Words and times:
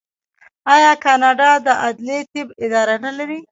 آیا 0.75 0.93
کاناډا 1.03 1.51
د 1.65 1.67
عدلي 1.85 2.19
طب 2.31 2.47
اداره 2.63 2.95
نلري؟ 3.05 3.39